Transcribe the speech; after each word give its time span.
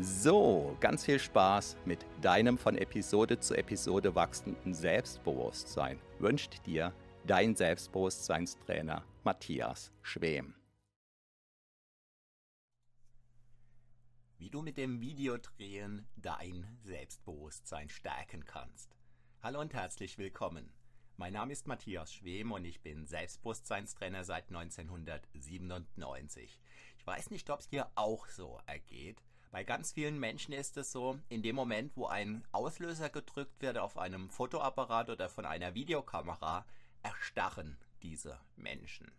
So, 0.00 0.76
ganz 0.80 1.04
viel 1.04 1.20
Spaß 1.20 1.76
mit 1.84 2.04
deinem 2.20 2.58
von 2.58 2.76
Episode 2.76 3.38
zu 3.38 3.54
Episode 3.54 4.16
wachsenden 4.16 4.74
Selbstbewusstsein 4.74 6.00
wünscht 6.18 6.66
dir 6.66 6.92
dein 7.24 7.54
Selbstbewusstseinstrainer 7.54 9.04
Matthias 9.22 9.92
Schwem. 10.02 10.56
Wie 14.38 14.50
du 14.50 14.62
mit 14.62 14.78
dem 14.78 15.00
Videodrehen 15.00 16.08
dein 16.16 16.66
Selbstbewusstsein 16.82 17.88
stärken 17.88 18.44
kannst. 18.44 18.96
Hallo 19.44 19.60
und 19.60 19.74
herzlich 19.74 20.18
willkommen. 20.18 20.72
Mein 21.16 21.34
Name 21.34 21.52
ist 21.52 21.68
Matthias 21.68 22.12
Schwem 22.12 22.50
und 22.50 22.64
ich 22.64 22.80
bin 22.80 23.06
Selbstbewusstseinstrainer 23.06 24.24
seit 24.24 24.48
1997. 24.48 26.58
Ich 26.98 27.06
weiß 27.06 27.30
nicht, 27.30 27.48
ob 27.50 27.60
es 27.60 27.68
dir 27.68 27.88
auch 27.94 28.26
so 28.26 28.58
ergeht, 28.66 29.22
bei 29.54 29.62
ganz 29.62 29.92
vielen 29.92 30.18
Menschen 30.18 30.52
ist 30.52 30.76
es 30.78 30.90
so, 30.90 31.20
in 31.28 31.44
dem 31.44 31.54
Moment, 31.54 31.96
wo 31.96 32.06
ein 32.08 32.44
Auslöser 32.50 33.08
gedrückt 33.08 33.62
wird 33.62 33.78
auf 33.78 33.96
einem 33.96 34.28
Fotoapparat 34.28 35.10
oder 35.10 35.28
von 35.28 35.46
einer 35.46 35.74
Videokamera, 35.74 36.66
erstarren 37.04 37.76
diese 38.02 38.40
Menschen. 38.56 39.12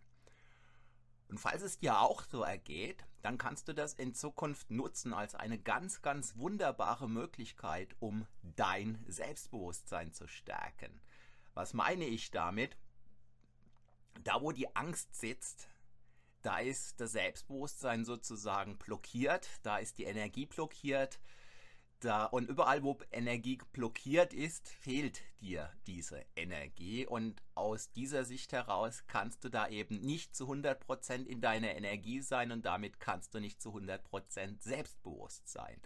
Und 1.30 1.40
falls 1.40 1.62
es 1.62 1.80
dir 1.80 2.02
auch 2.02 2.22
so 2.26 2.44
ergeht, 2.44 3.06
dann 3.22 3.38
kannst 3.38 3.70
du 3.70 3.74
das 3.74 3.94
in 3.94 4.14
Zukunft 4.14 4.70
nutzen 4.72 5.14
als 5.14 5.36
eine 5.36 5.58
ganz, 5.58 6.02
ganz 6.02 6.36
wunderbare 6.36 7.08
Möglichkeit, 7.08 7.96
um 8.02 8.28
dein 8.58 9.02
Selbstbewusstsein 9.08 10.12
zu 10.12 10.28
stärken. 10.28 11.00
Was 11.54 11.74
meine 11.74 12.08
ich 12.08 12.32
damit? 12.32 12.76
Da, 14.26 14.42
wo 14.42 14.52
die 14.52 14.76
Angst 14.76 15.16
sitzt, 15.16 15.70
da 16.46 16.60
ist 16.60 17.02
das 17.02 17.14
Selbstbewusstsein 17.14 18.06
sozusagen 18.06 18.78
blockiert, 18.78 19.50
da 19.64 19.78
ist 19.78 19.98
die 19.98 20.04
Energie 20.04 20.46
blockiert. 20.46 21.20
Da, 22.02 22.26
und 22.26 22.50
überall, 22.50 22.84
wo 22.84 23.00
Energie 23.12 23.58
blockiert 23.72 24.34
ist, 24.34 24.70
fehlt 24.70 25.22
dir 25.42 25.72
diese 25.88 26.24
Energie. 26.36 27.08
Und 27.08 27.42
aus 27.56 27.92
dieser 27.94 28.26
Sicht 28.26 28.52
heraus 28.52 29.06
kannst 29.08 29.44
du 29.44 29.50
da 29.50 29.70
eben 29.70 30.02
nicht 30.02 30.36
zu 30.36 30.46
100% 30.46 31.26
in 31.26 31.42
deiner 31.42 31.74
Energie 31.74 32.22
sein 32.22 32.52
und 32.52 32.66
damit 32.66 33.00
kannst 33.00 33.34
du 33.34 33.40
nicht 33.40 33.60
zu 33.62 33.70
100% 33.70 34.62
selbstbewusst 34.62 35.48
sein. 35.48 35.82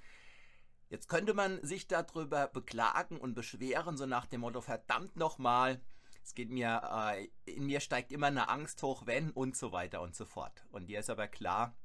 Jetzt 0.90 1.08
könnte 1.08 1.36
man 1.36 1.64
sich 1.64 1.88
darüber 1.88 2.48
beklagen 2.48 3.18
und 3.18 3.36
beschweren, 3.36 3.96
so 3.96 4.08
nach 4.08 4.26
dem 4.26 4.42
Motto, 4.42 4.60
verdammt 4.60 5.16
nochmal, 5.16 5.80
es 6.24 6.36
geht 6.36 6.50
mir, 6.50 6.82
äh, 7.16 7.30
in 7.46 7.66
mir 7.66 7.80
steigt 7.80 8.12
immer 8.12 8.28
eine 8.28 8.50
Angst 8.50 8.82
hoch, 8.84 9.06
wenn 9.06 9.32
und 9.32 9.56
so 9.56 9.72
weiter 9.72 10.02
und 10.02 10.16
so 10.16 10.26
fort. 10.26 10.66
Und 10.72 10.88
dir 10.88 11.00
ist 11.00 11.10
aber 11.10 11.28
klar, 11.28 11.76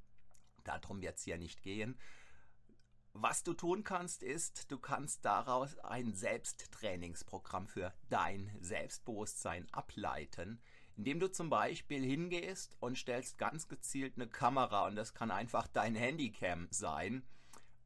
darum 0.65 1.01
wird 1.01 1.17
es 1.17 1.25
hier 1.25 1.39
nicht 1.39 1.63
gehen. 1.63 1.99
Was 3.17 3.45
du 3.45 3.55
tun 3.55 3.85
kannst, 3.85 4.25
ist, 4.25 4.73
du 4.73 4.79
kannst 4.79 5.25
daraus 5.25 5.79
ein 5.79 6.15
Selbsttrainingsprogramm 6.15 7.69
für 7.69 7.95
dein 8.09 8.51
Selbstbewusstsein 8.61 9.69
ableiten, 9.73 10.61
indem 10.97 11.21
du 11.21 11.31
zum 11.31 11.49
Beispiel 11.49 12.03
hingehst 12.05 12.77
und 12.81 12.99
stellst 12.99 13.39
ganz 13.39 13.69
gezielt 13.69 14.15
eine 14.17 14.27
Kamera, 14.27 14.87
und 14.89 14.97
das 14.97 15.15
kann 15.15 15.31
einfach 15.31 15.69
dein 15.69 15.95
Handycam 15.95 16.67
sein, 16.71 17.25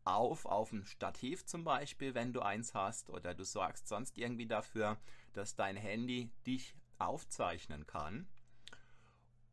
auf, 0.04 0.47
auf 0.47 0.72
ein 0.72 0.87
Stativ 0.87 1.44
zum 1.44 1.64
Beispiel, 1.64 2.14
wenn 2.14 2.32
du 2.32 2.41
eins 2.41 2.72
hast, 2.72 3.10
oder 3.10 3.34
du 3.34 3.44
sorgst 3.44 3.87
sonst 3.87 4.16
irgendwie 4.16 4.47
dafür, 4.47 4.98
dass 5.32 5.54
dein 5.54 5.76
Handy 5.76 6.30
dich 6.46 6.74
aufzeichnen 6.98 7.86
kann. 7.86 8.26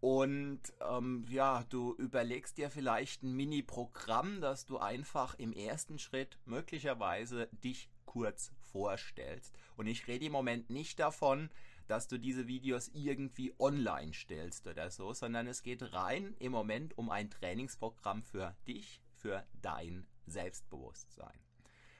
Und 0.01 0.61
ähm, 0.81 1.25
ja, 1.29 1.63
du 1.69 1.95
überlegst 1.95 2.57
dir 2.57 2.69
vielleicht 2.69 3.23
ein 3.23 3.33
Mini-Programm, 3.33 4.39
dass 4.39 4.65
du 4.65 4.77
einfach 4.77 5.33
im 5.35 5.51
ersten 5.51 5.97
Schritt 5.97 6.37
möglicherweise 6.45 7.49
dich 7.63 7.89
kurz 8.05 8.51
vorstellst. 8.71 9.57
Und 9.77 9.87
ich 9.87 10.07
rede 10.07 10.25
im 10.25 10.31
Moment 10.31 10.69
nicht 10.69 10.99
davon, 10.99 11.49
dass 11.87 12.07
du 12.07 12.17
diese 12.17 12.47
Videos 12.47 12.89
irgendwie 12.93 13.53
online 13.59 14.13
stellst 14.13 14.67
oder 14.67 14.89
so, 14.89 15.13
sondern 15.13 15.47
es 15.47 15.63
geht 15.63 15.93
rein 15.93 16.35
im 16.39 16.51
Moment 16.51 16.97
um 16.97 17.09
ein 17.09 17.29
Trainingsprogramm 17.29 18.23
für 18.23 18.55
dich, 18.67 19.01
für 19.15 19.45
dein 19.61 20.05
Selbstbewusstsein. 20.25 21.39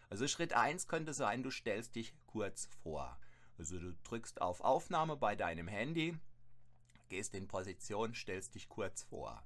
Also 0.10 0.28
Schritt 0.28 0.54
1 0.54 0.88
könnte 0.88 1.14
sein, 1.14 1.44
du 1.44 1.52
stellst 1.52 1.96
dich 1.96 2.14
kurz 2.28 2.70
vor. 2.84 3.20
Also 3.58 3.80
du 3.80 3.94
drückst 4.04 4.42
auf 4.42 4.62
Aufnahme 4.62 5.16
bei 5.16 5.36
deinem 5.36 5.68
Handy, 5.68 6.18
gehst 7.10 7.34
in 7.36 7.48
Position, 7.48 8.14
stellst 8.14 8.56
dich 8.56 8.68
kurz 8.68 9.04
vor. 9.04 9.44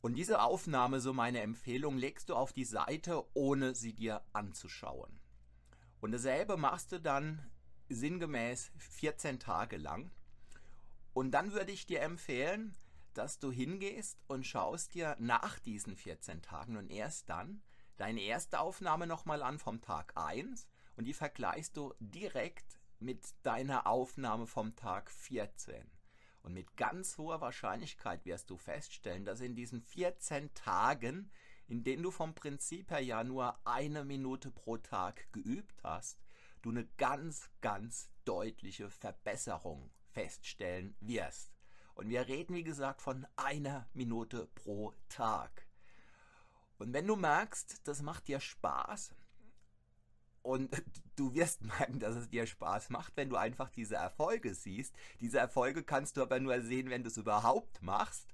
Und 0.00 0.14
diese 0.14 0.40
Aufnahme, 0.40 1.00
so 1.00 1.12
meine 1.12 1.40
Empfehlung, 1.40 1.98
legst 1.98 2.28
du 2.28 2.36
auf 2.36 2.52
die 2.52 2.64
Seite, 2.64 3.24
ohne 3.34 3.74
sie 3.74 3.92
dir 3.92 4.22
anzuschauen. 4.32 5.18
Und 6.00 6.12
dasselbe 6.12 6.56
machst 6.56 6.92
du 6.92 7.00
dann 7.00 7.50
sinngemäß 7.88 8.70
14 8.78 9.40
Tage 9.40 9.76
lang. 9.76 10.10
Und 11.12 11.32
dann 11.32 11.52
würde 11.52 11.72
ich 11.72 11.86
dir 11.86 12.02
empfehlen, 12.02 12.76
dass 13.14 13.38
du 13.38 13.50
hingehst 13.50 14.18
und 14.26 14.46
schaust 14.46 14.94
dir 14.94 15.16
nach 15.18 15.58
diesen 15.58 15.96
14 15.96 16.42
Tagen 16.42 16.76
und 16.76 16.90
erst 16.90 17.28
dann 17.30 17.62
deine 17.96 18.20
erste 18.20 18.60
Aufnahme 18.60 19.06
nochmal 19.06 19.42
an 19.42 19.58
vom 19.58 19.80
Tag 19.80 20.12
1 20.16 20.68
und 20.96 21.04
die 21.04 21.14
vergleichst 21.14 21.76
du 21.76 21.94
direkt 22.00 22.78
mit 22.98 23.34
deiner 23.42 23.86
Aufnahme 23.86 24.46
vom 24.46 24.74
Tag 24.76 25.10
14. 25.10 25.90
Und 26.42 26.54
mit 26.54 26.76
ganz 26.76 27.18
hoher 27.18 27.40
Wahrscheinlichkeit 27.40 28.24
wirst 28.24 28.50
du 28.50 28.56
feststellen, 28.56 29.24
dass 29.24 29.40
in 29.40 29.54
diesen 29.54 29.82
14 29.82 30.54
Tagen, 30.54 31.30
in 31.66 31.82
denen 31.82 32.02
du 32.02 32.10
vom 32.10 32.34
Prinzip 32.34 32.90
her 32.90 33.00
ja 33.00 33.24
nur 33.24 33.58
eine 33.66 34.04
Minute 34.04 34.50
pro 34.50 34.76
Tag 34.78 35.30
geübt 35.32 35.82
hast, 35.82 36.24
du 36.62 36.70
eine 36.70 36.86
ganz, 36.96 37.50
ganz 37.60 38.10
deutliche 38.24 38.90
Verbesserung 38.90 39.90
feststellen 40.12 40.96
wirst. 41.00 41.52
Und 41.94 42.08
wir 42.08 42.28
reden, 42.28 42.54
wie 42.54 42.64
gesagt, 42.64 43.02
von 43.02 43.26
einer 43.36 43.88
Minute 43.92 44.48
pro 44.54 44.92
Tag. 45.08 45.66
Und 46.78 46.92
wenn 46.92 47.06
du 47.06 47.16
merkst, 47.16 47.86
das 47.88 48.02
macht 48.02 48.28
dir 48.28 48.38
Spaß, 48.38 49.14
und 50.46 50.70
du 51.16 51.34
wirst 51.34 51.62
merken, 51.64 51.98
dass 51.98 52.14
es 52.14 52.28
dir 52.28 52.46
Spaß 52.46 52.90
macht, 52.90 53.16
wenn 53.16 53.28
du 53.28 53.36
einfach 53.36 53.68
diese 53.68 53.96
Erfolge 53.96 54.54
siehst. 54.54 54.94
Diese 55.20 55.38
Erfolge 55.38 55.82
kannst 55.82 56.16
du 56.16 56.22
aber 56.22 56.38
nur 56.40 56.60
sehen, 56.62 56.88
wenn 56.88 57.02
du 57.02 57.08
es 57.08 57.16
überhaupt 57.16 57.82
machst. 57.82 58.28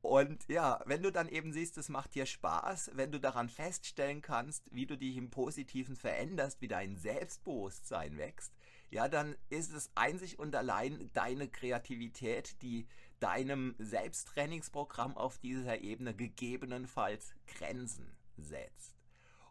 Und 0.00 0.48
ja, 0.48 0.80
wenn 0.86 1.02
du 1.02 1.12
dann 1.12 1.28
eben 1.28 1.52
siehst, 1.52 1.78
es 1.78 1.88
macht 1.88 2.14
dir 2.14 2.26
Spaß, 2.26 2.92
wenn 2.94 3.12
du 3.12 3.20
daran 3.20 3.48
feststellen 3.48 4.20
kannst, 4.20 4.64
wie 4.74 4.86
du 4.86 4.96
dich 4.96 5.16
im 5.16 5.30
Positiven 5.30 5.94
veränderst, 5.94 6.60
wie 6.60 6.68
dein 6.68 6.96
Selbstbewusstsein 6.96 8.18
wächst, 8.18 8.52
ja, 8.90 9.08
dann 9.08 9.36
ist 9.48 9.72
es 9.72 9.90
einzig 9.94 10.38
und 10.38 10.54
allein 10.54 11.10
deine 11.14 11.48
Kreativität, 11.48 12.60
die 12.62 12.86
deinem 13.20 13.74
Selbsttrainingsprogramm 13.78 15.16
auf 15.16 15.38
dieser 15.38 15.80
Ebene 15.80 16.14
gegebenenfalls 16.14 17.32
Grenzen 17.46 18.16
setzt. 18.36 19.01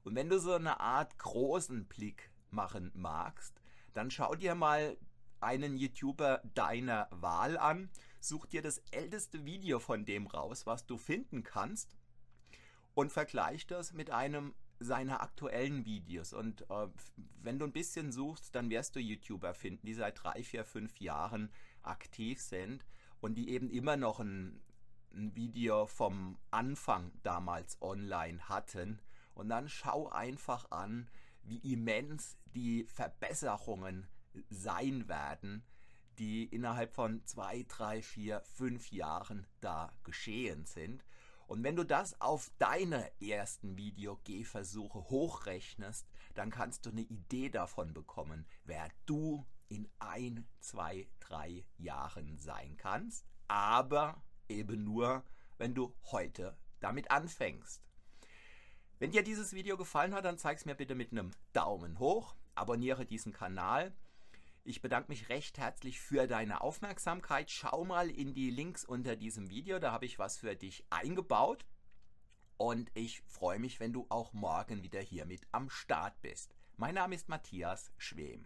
Und 0.03 0.15
wenn 0.15 0.29
du 0.29 0.39
so 0.39 0.53
eine 0.53 0.79
Art 0.79 1.17
großen 1.17 1.85
Blick 1.85 2.31
machen 2.49 2.91
magst, 2.93 3.61
dann 3.93 4.11
schau 4.11 4.35
dir 4.35 4.55
mal 4.55 4.97
einen 5.39 5.77
YouTuber 5.77 6.41
deiner 6.53 7.07
Wahl 7.11 7.57
an, 7.57 7.89
such 8.19 8.45
dir 8.45 8.61
das 8.61 8.79
älteste 8.91 9.45
Video 9.45 9.79
von 9.79 10.05
dem 10.05 10.27
raus, 10.27 10.65
was 10.65 10.85
du 10.85 10.97
finden 10.97 11.43
kannst 11.43 11.95
und 12.93 13.11
vergleich 13.11 13.67
das 13.67 13.93
mit 13.93 14.11
einem 14.11 14.53
seiner 14.79 15.21
aktuellen 15.21 15.85
Videos. 15.85 16.33
Und 16.33 16.61
äh, 16.69 16.87
wenn 17.41 17.59
du 17.59 17.65
ein 17.65 17.71
bisschen 17.71 18.11
suchst, 18.11 18.55
dann 18.55 18.69
wirst 18.69 18.95
du 18.95 18.99
YouTuber 18.99 19.53
finden, 19.53 19.85
die 19.85 19.93
seit 19.93 20.23
drei, 20.23 20.43
vier, 20.43 20.65
fünf 20.65 20.99
Jahren 20.99 21.51
aktiv 21.83 22.41
sind 22.41 22.85
und 23.19 23.35
die 23.35 23.49
eben 23.49 23.69
immer 23.69 23.97
noch 23.97 24.19
ein, 24.19 24.59
ein 25.13 25.35
Video 25.35 25.85
vom 25.85 26.37
Anfang 26.49 27.11
damals 27.23 27.81
online 27.81 28.49
hatten. 28.49 28.99
Und 29.33 29.49
dann 29.49 29.69
schau 29.69 30.09
einfach 30.09 30.69
an, 30.71 31.09
wie 31.43 31.57
immens 31.73 32.37
die 32.45 32.85
Verbesserungen 32.85 34.07
sein 34.49 35.07
werden, 35.07 35.63
die 36.17 36.45
innerhalb 36.45 36.93
von 36.93 37.25
zwei, 37.25 37.65
drei, 37.67 38.01
vier, 38.01 38.41
fünf 38.41 38.91
Jahren 38.91 39.47
da 39.59 39.93
geschehen 40.03 40.65
sind. 40.65 41.03
Und 41.47 41.63
wenn 41.63 41.75
du 41.75 41.83
das 41.83 42.19
auf 42.21 42.51
deine 42.59 43.11
ersten 43.21 43.75
Video-Gehversuche 43.75 45.09
hochrechnest, 45.09 46.07
dann 46.33 46.49
kannst 46.49 46.85
du 46.85 46.91
eine 46.91 47.01
Idee 47.01 47.49
davon 47.49 47.93
bekommen, 47.93 48.45
wer 48.63 48.87
du 49.05 49.45
in 49.67 49.89
ein, 49.99 50.47
zwei, 50.59 51.09
drei 51.19 51.65
Jahren 51.77 52.37
sein 52.37 52.77
kannst. 52.77 53.25
Aber 53.47 54.23
eben 54.47 54.83
nur, 54.83 55.25
wenn 55.57 55.75
du 55.75 55.93
heute 56.11 56.57
damit 56.79 57.11
anfängst. 57.11 57.81
Wenn 59.01 59.11
dir 59.11 59.23
dieses 59.23 59.51
Video 59.51 59.75
gefallen 59.75 60.13
hat, 60.13 60.23
dann 60.23 60.37
zeig 60.37 60.59
es 60.59 60.65
mir 60.65 60.75
bitte 60.75 60.95
mit 60.95 61.11
einem 61.11 61.31
Daumen 61.51 61.99
hoch, 61.99 62.35
abonniere 62.55 63.05
diesen 63.05 63.33
Kanal 63.33 63.91
ich 64.63 64.81
bedanke 64.81 65.09
mich 65.09 65.29
recht 65.29 65.57
herzlich 65.57 65.99
für 65.99 66.27
deine 66.27 66.61
Aufmerksamkeit. 66.61 67.49
Schau 67.49 67.83
mal 67.83 68.09
in 68.11 68.33
die 68.33 68.51
Links 68.51 68.85
unter 68.85 69.15
diesem 69.15 69.49
Video, 69.49 69.79
da 69.79 69.91
habe 69.91 70.05
ich 70.05 70.19
was 70.19 70.37
für 70.37 70.55
dich 70.55 70.85
eingebaut. 70.91 71.65
Und 72.57 72.91
ich 72.93 73.23
freue 73.23 73.57
mich, 73.57 73.79
wenn 73.79 73.91
du 73.91 74.05
auch 74.09 74.33
morgen 74.33 74.83
wieder 74.83 75.01
hier 75.01 75.25
mit 75.25 75.47
am 75.51 75.69
Start 75.69 76.21
bist. 76.21 76.53
Mein 76.77 76.93
Name 76.93 77.15
ist 77.15 77.27
Matthias 77.27 77.91
Schwem. 77.97 78.45